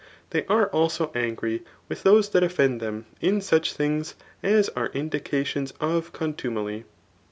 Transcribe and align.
They 0.31 0.47
are 0.47 0.65
also 0.65 1.11
angry 1.13 1.61
with 1.87 2.01
those 2.01 2.29
that 2.29 2.41
offend 2.41 2.81
Aem 2.81 3.05
in 3.21 3.39
such 3.39 3.73
things 3.73 4.15
as 4.41 4.67
are 4.69 4.89
indications 4.95 5.73
of 5.79 6.11
contumely. 6.11 6.85